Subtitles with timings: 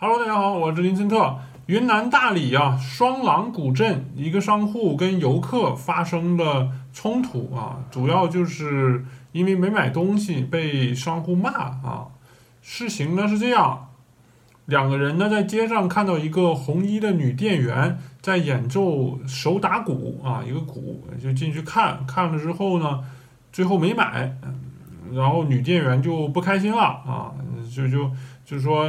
[0.00, 1.40] Hello，大家好，我是林森特。
[1.66, 12.06] 云南大理啊，双廊古镇一个商户跟游客发生了冲突啊，主要就是因为没买东西被商户骂啊。
[12.62, 13.88] 事情呢是这样，
[14.66, 23.00] 两个人呢在街上看到一个红衣的女店员在演奏手打鼓啊，一个鼓就进去看看了之后呢，
[23.52, 24.32] 最后没买，
[25.12, 27.34] 然后女店员就不开心了啊，
[27.74, 28.08] 就就
[28.46, 28.88] 就说。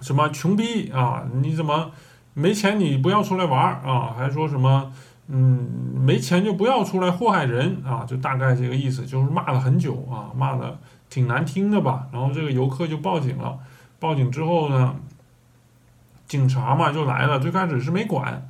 [0.00, 1.26] 什么穷逼啊！
[1.40, 1.90] 你怎么
[2.34, 2.78] 没钱？
[2.78, 4.14] 你不要出来玩啊！
[4.16, 4.92] 还说什么
[5.28, 8.04] 嗯，没钱就不要出来祸害人啊！
[8.06, 12.06] 就大概这个意思，就是骂了很久啊，骂的挺难听的吧。
[12.12, 13.58] 然后这个游客就报警了，
[13.98, 14.94] 报警之后呢，
[16.28, 17.40] 警察嘛就来了。
[17.40, 18.48] 最开始是没管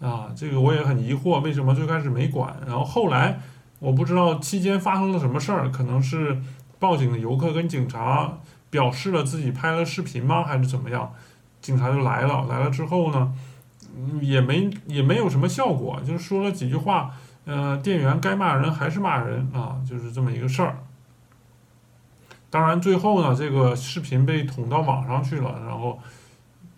[0.00, 2.56] 啊，这个我也很疑惑，为什么最开始没管？
[2.66, 3.38] 然后后来
[3.78, 6.40] 我不知道期间发生了什么事儿，可能是
[6.78, 8.38] 报警的游客跟警察。
[8.70, 10.44] 表示了自己拍了视频吗？
[10.44, 11.12] 还是怎么样？
[11.60, 13.34] 警察就来了，来了之后呢，
[14.20, 17.10] 也没也没有什么效果，就是说了几句话。
[17.44, 20.78] 呃，店员该骂人还是骂人啊，就是这么一个事儿。
[22.50, 25.98] 当然最后呢，这个视频被捅到网上去了，然后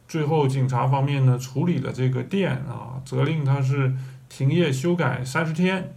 [0.08, 3.94] 最后警察方面呢处理了这个店啊，责令他是
[4.28, 5.92] 停业修改三十天。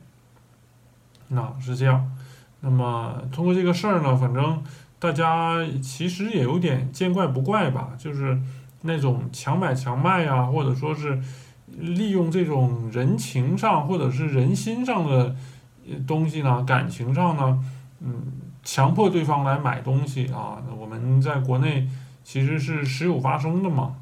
[1.27, 2.11] 那是这样。
[2.59, 4.61] 那么通过这个事儿呢，反正。
[5.03, 8.39] 大家其实也有点见怪不怪吧，就是
[8.83, 11.19] 那种强买强卖啊，或者说是
[11.77, 15.35] 利用这种人情上或者是人心上的
[16.07, 17.61] 东西呢，感情上呢，
[17.99, 18.15] 嗯，
[18.63, 20.63] 强迫对方来买东西啊。
[20.79, 21.89] 我们在国内
[22.23, 23.97] 其实是时有发生的嘛。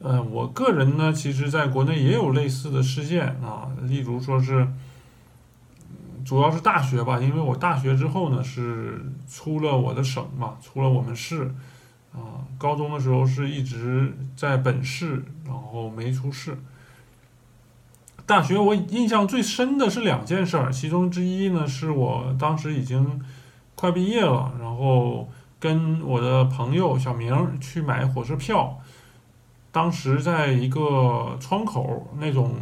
[0.00, 4.66] 嗯，我个人呢，其实在国内也有类似的事件啊，例如说是。
[6.24, 11.54] 主要是大学吧，因为我大学之后呢是出了我的省嘛，出了我们市，
[12.12, 16.58] 啊，高中的时候是一直在本市，然后没出市。
[18.26, 23.20] 大学我印象最深的是两件事儿，其中之一呢是我当时已经
[23.74, 25.28] 快毕业了，然后
[25.58, 28.78] 跟我的朋友小明去买火车票，
[29.72, 32.54] 当时在一个窗口那种。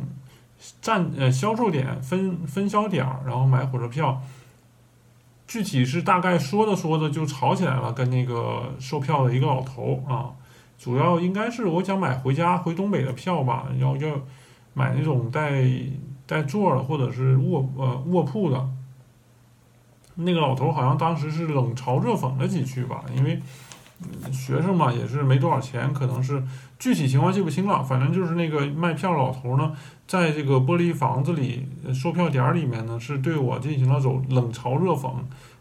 [0.81, 4.21] 站呃销售点分分销点儿，然后买火车票。
[5.47, 10.35] 具体是大概说着说着就吵起来了，跟那个售票的一个老头啊，
[10.79, 14.21] 主要应该是我想买回家回东北的票吧，要要
[14.75, 15.63] 买那种带
[16.27, 18.69] 带座的或者是卧呃卧铺的。
[20.17, 23.41] 那个老头好像当时是冷嘲热讽了几句吧，因为。
[24.31, 26.43] 学生嘛，也是没多少钱，可能是
[26.79, 27.83] 具体情况记不清了。
[27.83, 29.73] 反正就是那个卖票老头呢，
[30.07, 35.11] 在这个玻璃房子里售票点里面呢，是对我进行了走冷嘲热讽。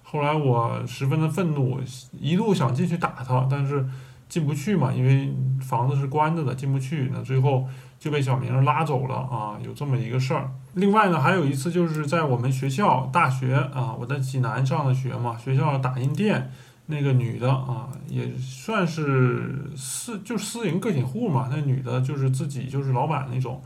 [0.03, 1.79] 后来我十分的愤怒，
[2.19, 3.85] 一度想进去打他，但是
[4.27, 7.09] 进不去嘛，因为房子是关着的，进不去。
[7.13, 7.65] 那最后
[7.97, 10.51] 就被小明拉走了啊，有这么一个事儿。
[10.73, 16.51] 另外呢，还有一次就是在我们学校大学啊，我在济南上的学嘛，学校打印店。
[16.87, 21.47] 那个女的啊，也算是私就私营个体户嘛。
[21.49, 23.61] 那女的就是自己就是老板那种。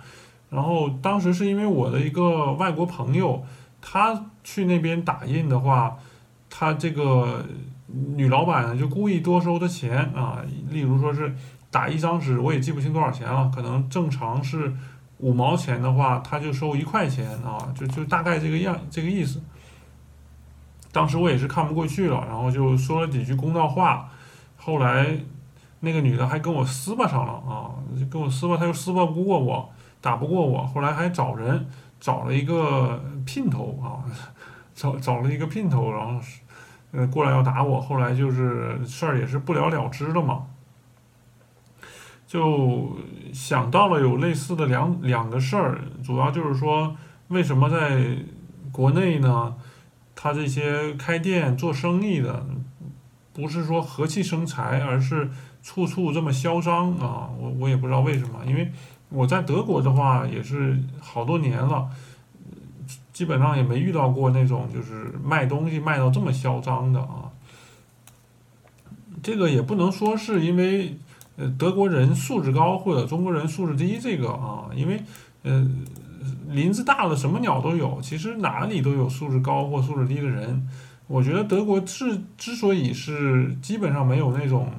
[0.50, 3.44] 然后当时是因为我的一个外国朋友，
[3.82, 5.98] 他去那边打印的话，
[6.50, 7.46] 他这个
[7.88, 10.42] 女老板就故意多收的钱啊。
[10.70, 11.36] 例如说是
[11.70, 14.74] 打一张纸，我也记不清多少钱了，可能正常是
[15.18, 19.42] 五毛钱的话，他就收一块钱啊，就就大概这个样这个意思。
[20.92, 24.10] 当时我也是看不过去了，然后就说了几句公道话，
[24.58, 25.18] 后来
[25.82, 27.72] 那个女的还跟我撕巴上了啊，
[28.10, 29.70] 跟我撕巴，她又撕巴不过我，
[30.02, 31.68] 打不过我，后来还找人
[32.00, 34.02] 找了一个姘头啊，
[34.74, 36.20] 找找了一个姘头，然后
[36.92, 40.48] 呃过来要打我，后来就是事儿也是不了了之了嘛，
[42.26, 42.98] 就
[43.32, 46.96] 想到了有类似的两两个事儿，主要就是说
[47.28, 48.18] 为什么在
[48.72, 49.56] 国内呢？
[50.22, 52.46] 他这些开店做生意的，
[53.32, 55.32] 不是说和气生财，而是
[55.64, 57.30] 处处这么嚣张啊！
[57.40, 58.70] 我我也不知道为什么，因为
[59.08, 61.90] 我在德国的话也是好多年了，
[63.14, 67.32] 基本上也没遇到过那种就是卖东西卖到这么嚣张的啊。
[69.24, 70.98] 这个也不能说是因为
[71.38, 75.02] 呃德国人素质高或者中国人素质低这个啊，因为
[75.44, 75.66] 呃。
[76.50, 78.00] 林子大了，什么鸟都有。
[78.02, 80.68] 其实哪里都有素质高或素质低的人。
[81.08, 84.72] 我觉得德国是之所以是基本上没有那种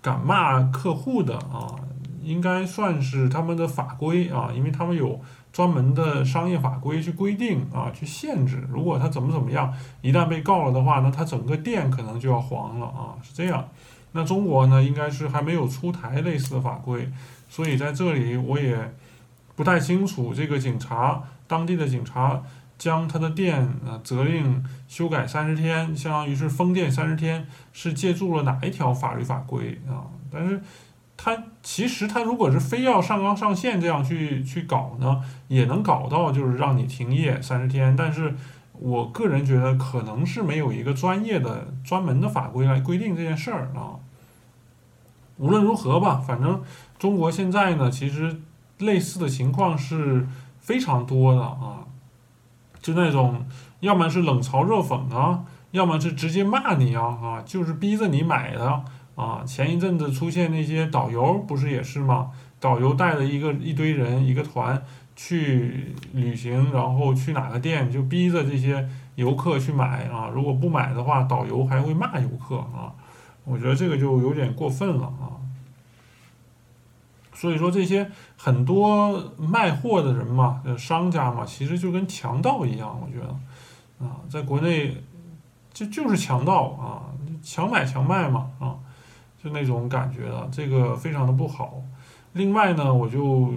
[0.00, 1.74] 敢骂客户的啊，
[2.22, 5.20] 应该算是他们的法规啊，因为他们有
[5.52, 8.66] 专门的商业法规去规定啊，去限制。
[8.70, 9.70] 如果他怎么怎么样，
[10.00, 13.68] 一旦被告了的话，那他整个店可能就要黄了啊，是这样。
[14.12, 17.08] 那中国呢，应该是还没有出台类似的法规，
[17.48, 18.94] 所以在这里我也
[19.60, 22.42] 不太清楚这个警察当地的警察
[22.78, 30.08] 将他的店啊责令修改三十天，相当于是封店三十天，是借助了哪一条法律法规啊？
[30.32, 30.62] 但是。
[31.22, 37.94] 他其实他如果是非要上纲上线这样去去搞呢，也能搞到就是让你停业三十天。
[37.94, 38.34] 但是
[38.72, 44.00] 我个人觉得可能是没有一个专业的专门的法规来规定这件事儿啊。
[45.36, 46.62] 无论如何吧，反正
[46.98, 48.40] 中国现在呢，其实
[48.80, 50.26] 类似的情况是
[50.58, 51.86] 非常多的啊，
[52.80, 53.46] 就那种
[53.80, 58.84] 要么是冷嘲热讽啊，要么是直接骂你啊啊，就是逼着你买的。
[59.16, 62.30] 啊，前一阵子出现那些导游，不是也是吗？
[62.58, 64.82] 导游带着一个一堆人，一个团
[65.14, 70.30] 去旅行，然后去哪个店就逼着这些游客去买啊。
[70.32, 72.94] 如果不买的话，导游还会骂游客啊。
[73.44, 75.36] 我觉得这个就有点过分了啊。
[77.40, 85.02] 所以说这些很多卖货的人嘛，商家嘛，其实就跟强盗一样，我觉得啊，在国内
[85.72, 87.08] 就就是强盗啊，
[87.42, 88.76] 强买强卖嘛啊。
[89.42, 91.82] 就那种感觉的，这个非常的不好。
[92.34, 93.54] 另外呢，我就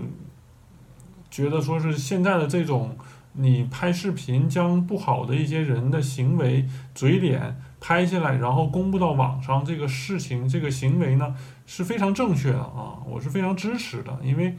[1.30, 2.96] 觉得说是现在的这种，
[3.34, 6.66] 你拍视频将不好的一些人的行为、
[6.96, 11.36] 嘴脸拍下来，然后公布到网上，这个事情、这个行为呢
[11.66, 14.18] 是非常正确的啊，我是非常支持的。
[14.24, 14.56] 因为，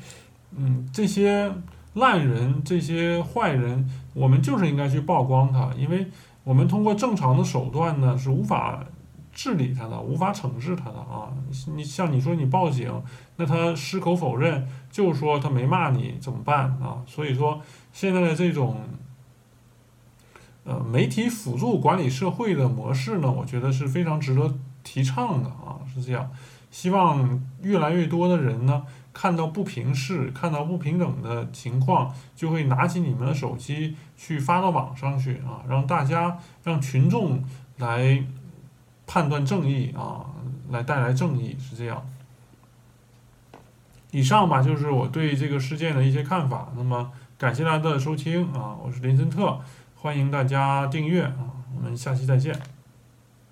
[0.56, 1.52] 嗯，这些
[1.94, 6.06] 烂人、这些坏人，我们就是应该去曝光他，因为
[6.43, 8.85] 我们通过正常的手段呢是无法。
[9.37, 11.26] 治理他的，无法惩治他的啊！
[11.75, 12.88] 你像你说你报警，
[13.35, 17.02] 那他矢口否认，就说他没骂你，怎么办啊？
[17.05, 17.61] 所以说
[17.93, 18.82] 现在的这种，
[20.62, 25.82] 呃，媒体辅助管理社会的模式呢，我觉得是非常值得提倡的啊！
[25.92, 26.31] 是这样，
[26.70, 37.42] 希望越来越多的人呢，看到不平视、看到不平等的情况，就会拿起你们的手机去发到网上去啊，让大家、让群众
[37.78, 38.25] 来。
[39.06, 40.25] 判断正义啊，
[40.70, 42.02] 来带来正义是这样。
[44.12, 46.72] 以上吧，就是我对这个事件的一些看法。
[46.75, 49.60] 那么，感谢大家的收听啊，我是林森特，
[49.94, 52.73] 欢迎大家订阅啊，我们下期再见。